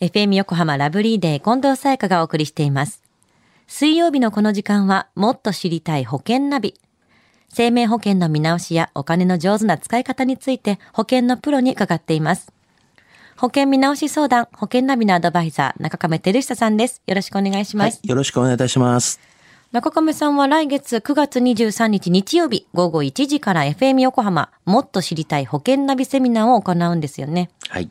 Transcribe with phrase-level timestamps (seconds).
[0.00, 3.02] FM 横浜ラブリーデー近藤沙耶香がお送りしています。
[3.66, 6.80] 水曜日のこの時間はもっと知りたい保険ナビ。
[7.50, 12.50] 生命保険の見直しやお金の上手な使い方について保険のプロに伺っています。
[13.36, 17.02] 保険見直し相談、保険ナビのアドバイザー、中亀照久さんです。
[17.06, 17.96] よろしくお願いします。
[17.96, 19.20] はい、よろしくお願いいたします。
[19.70, 27.50] 中亀さんは来月9月23日日曜日午後1時から FM 横浜もっと知りたい保険ナビセミナーを行うんですよね。
[27.68, 27.90] はい。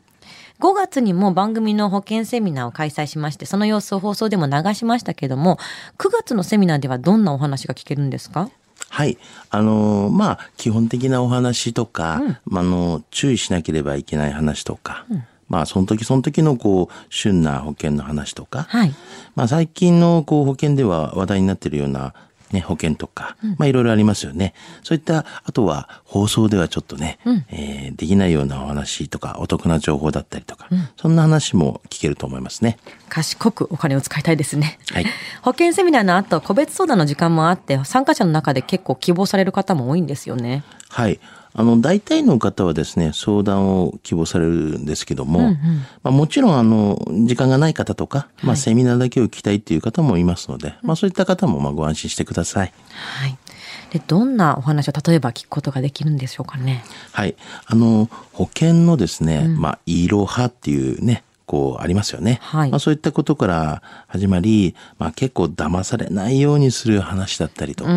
[0.60, 5.58] 5月にも番組の保険セミナーを開催しまして、その様子を放送でも流しましたけども、
[5.98, 8.50] 9月のセミナーではどんなお話が聞けるんですか？
[8.88, 9.18] はい。
[9.50, 15.06] あのーまあ、基本的なお話とか、まあ、あの、注意しなければいけない話とか、
[15.48, 18.94] まあ、その時その時の、こう、旬な保険の話とか、はい。
[19.34, 22.14] まあ、最近の、こう、保険では話題になっているような、
[22.52, 24.54] ね、保険とか、まあ、いろいろありますよね。
[24.82, 27.18] そういった、あとは、放送ではちょっとね、
[27.50, 32.78] えーできないようなお話とか、お得な情報だったりとか、そんな話も聞けると思いますね。
[33.08, 34.78] 賢くお金を使いたいですね。
[34.92, 35.06] はい。
[35.42, 40.62] 保険セミナーの後、個別相談の時間もあって、参加者の中で結構希望される方も多いんですよね。
[40.88, 41.20] はい。
[41.52, 45.56] あの、大体の方はですね、相談を希望されるんですけども、
[46.02, 52.72] まあ、もちろん、あの、時間がない方とか、まあ、セミナーだけを聞きたいっていう方もいますので、まあ、そういった方も、まあ、ご安心してください。
[52.92, 53.36] はい。
[53.90, 56.84] で、どんなお話を例えば聞くことができるんでしょうかね？
[57.10, 57.34] はい。
[57.66, 62.38] あの、保険のですね、まあ、いろはっていうね、こう、ありますよね。
[62.42, 67.90] はいまあ、そういったことから始まり、まあ、結構騙されないようにする話だったりとか、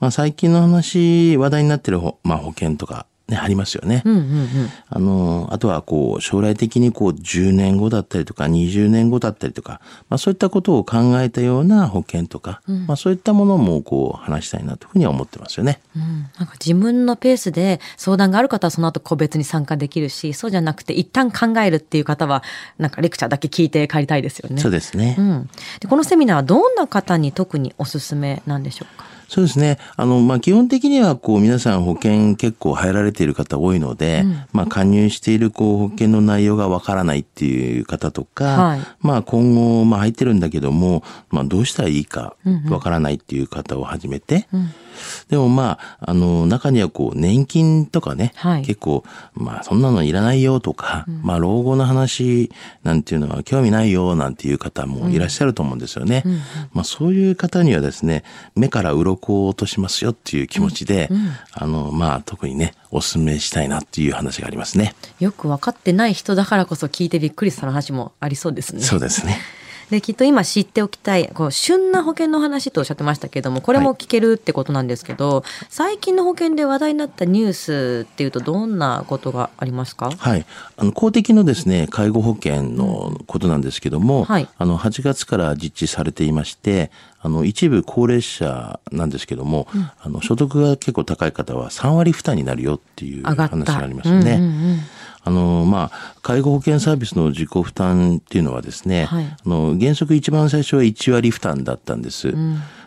[0.00, 4.02] まあ、最近の話、話題になってるほ、まあ、保険とか、ね、ありますよね。
[4.04, 4.48] うんうんうん。
[4.88, 15.80] あの、あとはこう、将来的にこう、10年後だったりとか、20年後だったりとか、まあそういったことを考えたような保険とか、まあそういったものもこう、話したいなというふうには思ってますよね。
[15.96, 22.44] うん、なんか自分のペースで相談がある方はその後個別に参加できるし、そうじゃなくて一旦考えるっていう方は、
[22.78, 24.60] なんかレクチャーだけ聞いて帰りたいですよね。
[24.60, 25.16] そうですね。
[25.18, 29.15] うん、でこのセミナーはどんな方に特におすすめなんでしょうか？
[29.28, 29.78] そうですね。
[29.96, 38.80] あの、まあ、基本的には、こう、皆さん保険結構入られている方多いので、まあ、加入している、こう、保険の内容がわからないっていう方とか、はい。
[39.00, 42.36] まあ、今後、まあ、入ってるんだけども、まあ、どうしたらいいか
[42.70, 44.46] わからないっていう方を始めて、
[45.28, 52.50] でもまあ、あの、中にはこう、年金とかね、はい結構、まあ、そんなのいらないよとか、まあ、老後の話
[52.82, 56.24] なんていうのは興味ないよなんていう方もいらっしゃると思うんですよね。
[56.72, 58.24] まあ、そういう方にはですね、
[58.54, 61.10] 目から鱗を落としますよっていう気持ちで、
[61.52, 64.94] あの、まあ、特にね、お勧めしたいなっていう話がありますね。
[65.20, 68.82] よく分かってない人だからこそ聞いてびっくりする話もありそうですね。
[68.82, 69.38] そうですね。
[69.90, 80.10] できっと今知っておきたいこう旬な保険の話とおっしゃってましたけどもこれも聞けるってことなんですけど、最近の保険で話題になったニュースっていうとどんなことがありますか？
[80.10, 80.44] はい。
[80.76, 84.48] あの、公的のですね、介護保険のことなんですけども、はい。
[84.58, 89.68] あの、8月から実施されていまして、あの、一部高齢者なんですけども、
[90.00, 94.32] あの、所得が結構高い方は3割負担になるよっていう話がありますよね。
[94.32, 94.80] うんうんうん
[95.26, 99.24] あの、まあ、介護保険サービスの自己負担っていうのはですね、はい。
[99.24, 102.32] あの、原則一番最初は1割負担だったんです。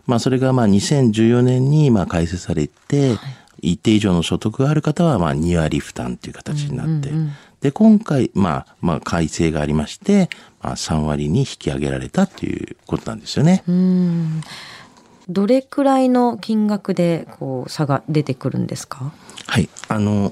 [0.08, 3.18] まあ、それがまあ、2014年にまあ、改正されて、
[3.62, 7.12] 一定以上の所得がある方はまあ、2割負担という形になって、
[7.60, 10.30] で、今回、まあ、まあ、改正がありまして、
[10.62, 13.64] まあ、3割に引き上げられたということなんですよね。
[13.68, 14.42] うん。
[15.28, 19.12] どれくらいの金額でこう差が出てくるんですか？
[19.46, 19.70] はい。
[19.90, 20.32] あの、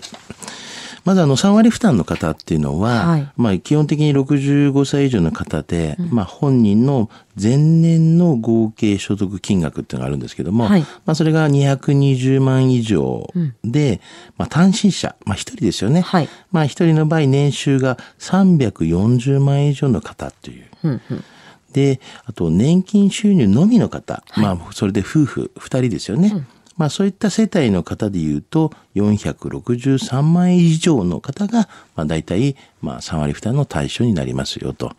[1.08, 3.32] まずあの3割負担の方っていうのは、はい。
[3.38, 7.10] まあ基本的に65歳以上の方で、まあ本人の
[7.42, 10.82] 前年の合計所得金額っていうのがあるんですけども、はい。
[10.82, 13.26] まあそれが220万以上
[13.64, 14.02] で、
[14.38, 16.02] まあ単身者、まあ一人ですよね。
[16.02, 16.28] はい。
[16.52, 20.66] まあ一人の場合年収が340万円以上の方という。
[20.84, 21.24] うんうん。
[21.72, 26.46] で、あと年金収入のみの方、まあそれで夫婦2人ですよね。
[26.78, 34.94] まあそういった世帯の方でいうと463万円以上の方が、まあ大体まあ3割負担の対象になりますよと。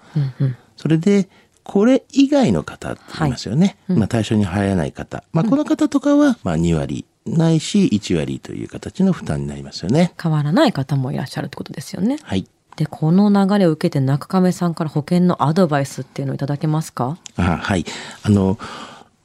[0.77, 1.29] それで、
[1.63, 3.77] これ以外の方って言いますよね。
[3.89, 5.23] まあ対象に入らない方。
[5.33, 10.15] まあこの方とかはまあ2割ないし1割という形の負担になりますよね。
[10.21, 12.19] 変わらない方もいらっしゃるってことですよね。
[12.23, 12.47] はい。
[12.77, 17.19] でこの流れを受けて中亀さんから保険のアドバイスっていうのをいただけますか？
[17.37, 17.85] あはい。
[18.23, 18.57] あの、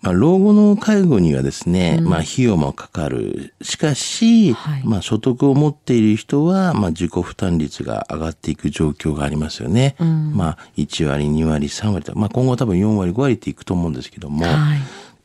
[0.03, 3.53] まあ、老後の介護にはですね、まあ、費用もかかる。
[3.61, 4.81] しかし、はい。
[4.83, 9.95] まあ、所得を持っている人は、まあ、自己負担率が上がっていく状況がありますよね。
[9.99, 14.79] まあ、1割、2割、3割と、まあ、今後多分4割、5割っていくと思うんですけども、はい。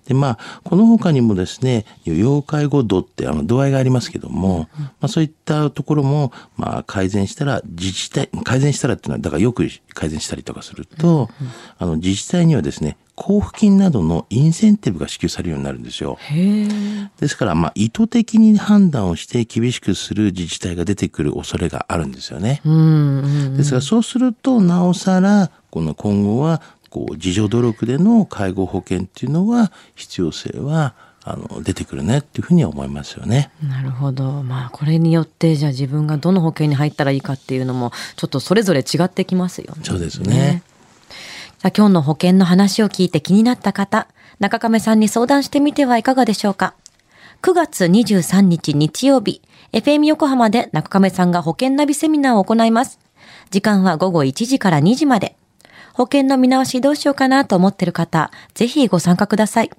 [0.09, 11.29] で、まあ、この他にもですね、要介護度ってあの度合いがありますけども、まあそういったところも、まあ改善したら自治体、改善したらっていうのは、だからよく改善したりとかすると、
[11.79, 16.19] あの自治体にはですね、交付金などのインセンティブが支給されるようになるんですよ。
[17.19, 22.63] ですから、まあ、意図的に判断をして厳しくする自治体が出てくる恐れがあるんですよね。
[23.57, 30.95] ですから、そうすると、なおさら、この今後は、こう、自助努力での介護保険っていうのは、必要性は、
[31.25, 33.51] あの出てくるねっていうふうには思いますよね。
[33.63, 34.43] なるほど。
[34.43, 39.83] まあこれによってじゃあ自分がどの保険に入ったらいいかっていうのもちょっとそれぞれ違ってきますよね。
[39.83, 40.63] そうですね。
[41.59, 44.07] さあ今日の保険の話を聞いて気になった方、
[44.39, 46.75] 中亀さんに相談してみてはいかがでしょうか。
[47.43, 53.01] 9月23日日曜日、FM 横浜で中亀さんが保険ナビセミナーを行います。
[53.51, 55.35] 時間は午後1時から2時まで。
[55.95, 59.71] 保険の見直しどうしようかなと思っている方、ぜひご参加ください。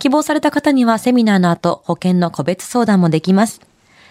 [0.00, 3.60] 希望された方にはセミナーの後、保険の個別相談もできます。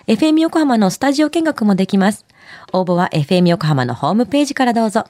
[0.07, 2.25] FM 横浜のスタジオ見学もできます。
[2.71, 5.03] 応募は FM 横浜のホームページからどうぞ。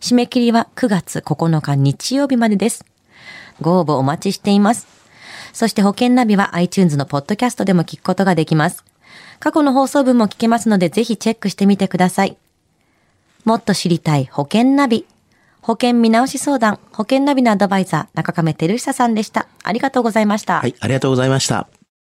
[0.00, 2.84] 締め切りは9月9日日曜日までです。
[3.60, 4.86] ご応募お待ちしています。
[5.52, 8.84] そして保険ナビは iTunes のポッドキャストでも聞くことができます。
[9.38, 12.36] 過去の放送分も聞けますのでぜひチェックしてみてください。
[13.44, 15.06] もっと知りたい保険ナビ。
[15.62, 19.46] 保険見直し相談、保険ナビのアドバイザー、中亀照久さんでした。
[19.62, 20.60] ありがとうございました。
[20.60, 21.68] はい、ありがとうございました。